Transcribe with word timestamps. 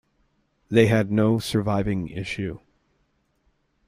They 0.69 0.87
had 0.87 1.11
no 1.11 1.37
surviving 1.37 2.07
issue. 2.07 2.57